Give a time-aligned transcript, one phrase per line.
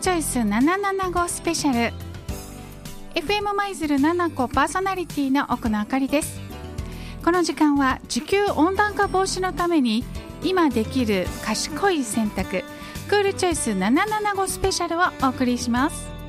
[0.00, 1.94] チョイス775スペシャル。
[3.14, 6.40] FM 舞鶴7個パーソナリティの奥野あかりです。
[7.22, 10.02] この時間は地球温暖化防止のために
[10.42, 12.64] 今できる賢い選択
[13.10, 16.19] クールチョイス775スペシャルをお送りします。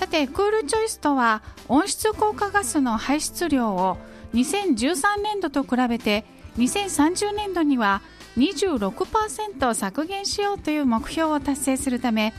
[0.00, 3.98] さてクールチョイスとは温室効果ガスの排出量を
[4.32, 6.24] 2013年度と比べて
[6.56, 8.00] 2030年度には
[8.38, 12.32] 26%削減しようという目標を達成するため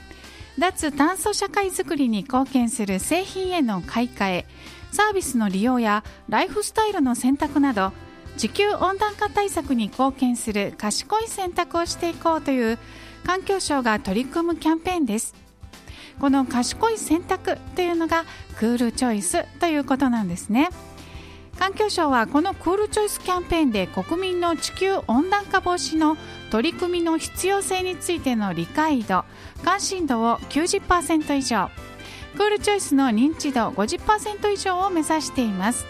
[0.58, 4.46] 脱炭素社会づくりに貢献する製品への買い替え
[4.92, 7.94] サービスの利用やライフスタイルの選択など
[8.38, 12.80] 地球温暖化対策に貢献する賢い選択をしていこうという
[13.24, 15.51] 環境省が取り組むキャンペーンです。
[16.22, 20.70] この賢い選択というのがクールチョイスということなんですね。
[21.58, 26.18] 環境省はこのクールチョイスキャンペーンで国民の地球温暖化防止の
[26.52, 29.26] 取り組みの必要性についての理解度
[29.64, 31.70] 関心度を90%以上。
[32.38, 35.88] クールチョイスの認知度50%以上を目指しています。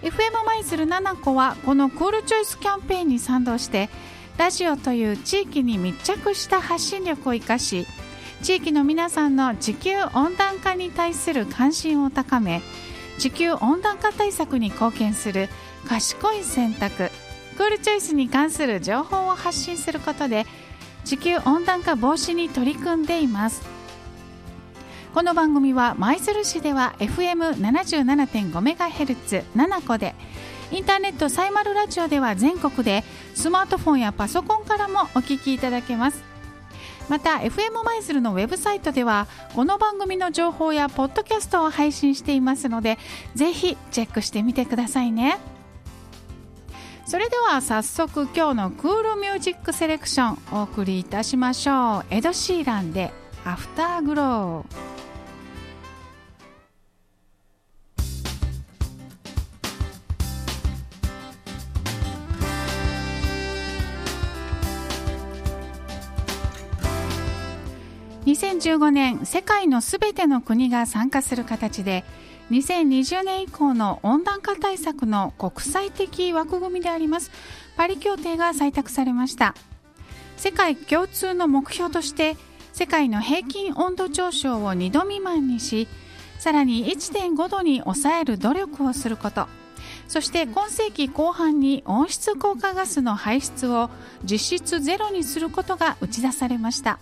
[0.00, 3.90] FM 舞鶴7個はこのクールチョイスキャンペーンに賛同して
[4.38, 7.86] ラジオという地域に密着した発信力を生かし
[8.44, 12.60] 地域の皆さんの地球温暖化に対する関心を高め
[13.18, 15.48] 地球温暖化対策に貢献する
[15.88, 17.08] 賢い選択
[17.56, 20.44] クールチョイスに関する情報を発信することで
[21.06, 23.62] 地球温暖化防止に取り組んでいます。
[25.14, 30.14] この番組は舞鶴市では FM77.5MHz7 個で
[30.70, 36.33] インターネットサイマルラジオでは全国でスマートフォンやパソコンからもお聞きいただけます。
[37.08, 42.98] また FM 舞鶴のウェブサイトではこの番組の情報やポッドキャストを配信していますので
[43.34, 45.38] ぜひチェックしてみてくださいね。
[47.06, 52.04] それでは早速今日のクールミュージックセレクションお送りいたしましょう。
[52.08, 53.12] エド・シーランで
[53.44, 54.76] 「アフターグロー」
[68.26, 72.04] 2015年世界のすべての国が参加する形で
[72.50, 77.30] 2020年以降の温暖化対策の国際的枠組みであります
[77.76, 79.54] パリ協定が採択されました。
[80.36, 82.36] 世界共通の目標として
[82.72, 85.86] 世界の平均温度上昇を2度未満にし
[86.38, 89.46] さらに1.5度に抑える努力をすること。
[90.08, 93.90] そして今世紀後半に温室効果ガスの排出を
[94.24, 96.98] 実質ゼロにすることが打ち出されました。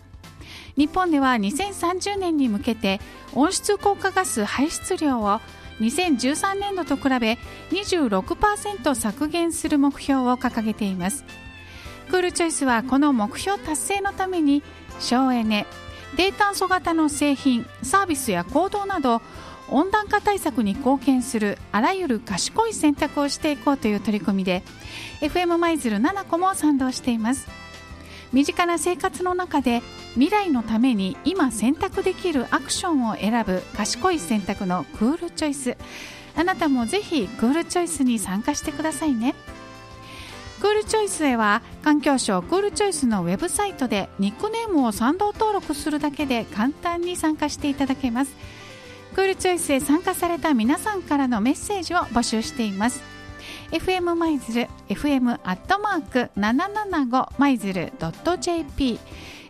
[0.77, 3.00] 日本では2030年に向けて
[3.34, 5.41] 温室効果ガス排出量を
[5.81, 7.38] 2013年度と比べ
[7.71, 11.25] 26%削減する目標を掲げています。
[12.11, 14.62] クールチョイスはこの目標達成のために
[15.00, 15.66] 省エネ
[16.16, 19.22] 低炭素型の製品サービスや行動など
[19.71, 24.62] 温暖化対策に貢献するあらゆる賢い選択をしていこうという取り組みで
[25.21, 27.49] FM 舞鶴7個も賛同しています。
[28.32, 29.82] 身近な生活の中で
[30.15, 35.76] 未来のために今選択できるアクションを選ぶ賢い選択のクールチョイス。
[36.34, 39.34] あなたもぜひクールチョイスに参加してくださいね。
[40.60, 48.34] クールチョイスへは環境省クールチョイスのウェブサイトでニックネームを賛同登録するだけで簡単に参加していただけます。
[49.14, 53.12] クールチョイスへ参加された皆さんからのメッセージを募集しています。
[53.71, 57.93] FM 舞鶴 FM アットマーク775舞鶴
[58.41, 58.99] .jp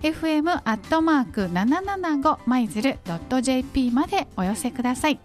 [0.03, 2.99] fm アットマーク775舞鶴
[3.43, 5.21] .jp までお寄せください。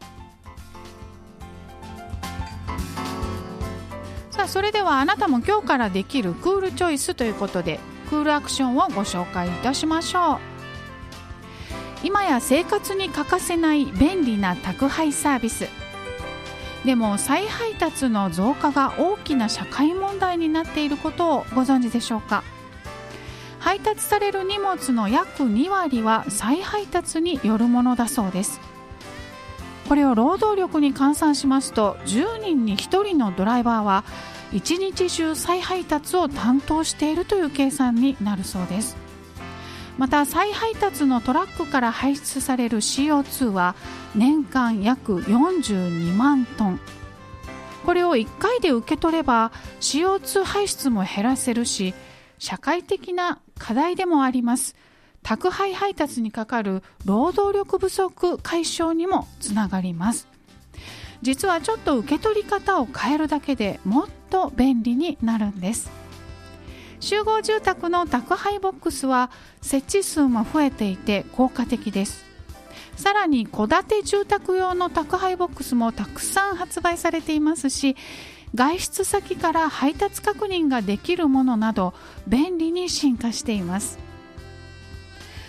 [4.30, 7.80] さあそれではあなたも今日からできるクールチョイスということで
[8.12, 10.40] クールアクションをご紹介いたしましょう。
[12.04, 15.66] 今や生活に欠かせない便利な宅配サービス。
[16.88, 22.46] でも再配達の増加が大きな社会問題になっていることをご存知でしょうか？
[23.60, 28.62] 配達される荷物の約2割は再配達によるものだそうです。
[29.90, 34.06] これを労働力に換算しますと10人に1人のドライバーは
[34.54, 38.96] 一日中再配達を担当しているという計算になるそうです。
[39.98, 43.76] また再配達のトラックから排出される CO2 は
[44.16, 46.80] 年間約42万トン。
[47.86, 51.94] これを1回で受け取れば CO2 排出も減らせるし
[52.38, 54.76] 社会的な課題でもあります。
[55.24, 60.28] 宅配配達にかかる労働力不足解消にもつながります。
[61.24, 65.90] 実はちょっと受け取り方を変えるだけでもっと便利になるんです。
[67.08, 69.32] 集合住宅の宅配ボックスは
[69.62, 72.26] 設置数も増えていて効果的です。
[72.98, 77.96] さらに戸建て住宅用の宅配ボックスもたくさん発売されていますし
[78.56, 81.94] 外出先から配達確認ができるものなど
[82.28, 84.07] 便利に進化しています。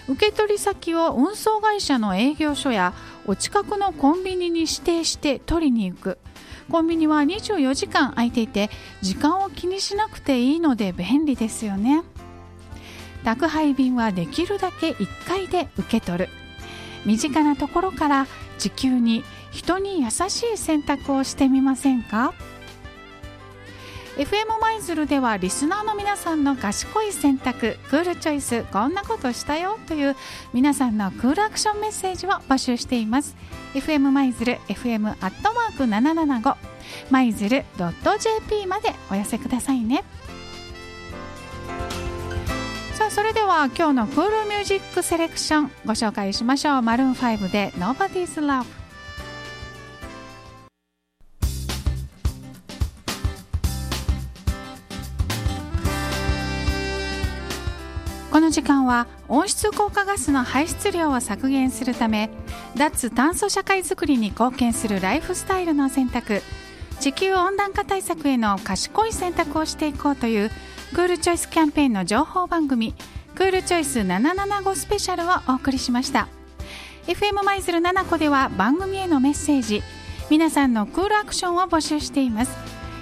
[0.08, 2.94] 受取先を運送会社の営業所や
[3.26, 6.18] お近くのコンビニに指定して取りに行く。
[6.70, 8.70] コンビニは24時間空いていて
[9.00, 12.02] 時間を気にしなくていいので便利ですよね。
[13.24, 16.28] 宅配便はできるだけ1回で受け取る。
[17.04, 18.26] 身近なところから
[18.58, 22.32] 地球に人に優しい選択をしてみませんか？
[24.18, 30.16] FM 舞鶴ではリスナーの皆さんの賢い選択クールチョイスこんなことしたよという
[30.52, 33.36] 皆さんのクールアクションメッセージを募集しています。
[33.74, 36.56] FM 舞鶴 FM アットマーク775
[37.10, 40.02] 舞鶴 .jp までお寄せくださいね。
[42.94, 46.82] さあそれでは今日のクールミュージックセレクションご紹介しましょう。
[46.82, 48.87] マルーン5で Nobody's Love
[58.68, 62.28] この時間は温室効果ガスの排出量を削減するため
[62.76, 66.42] 脱炭素社会づくりに貢献するライフスタイルの選択。
[67.00, 70.50] 地球温暖化対策への賢い選択をしていこうという
[70.94, 72.94] クールチョイスキャンペーンの情報番組
[73.34, 76.28] クールチョイス775スペシャルをお送りしました。
[77.06, 79.82] FM 舞鶴7個では番組へのメッセージ
[80.28, 82.54] 皆さんのクールアクションを募集しています。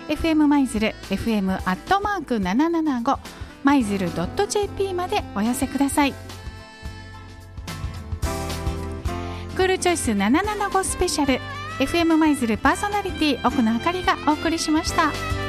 [0.06, 4.10] FM 舞鶴 FM アットマーク775舞鶴
[4.48, 6.14] .jp までお寄せください
[9.56, 11.40] クールチョイス775スペシャル
[11.78, 15.45] FM 舞鶴パーソナリティ奥野あかりがお送りしました。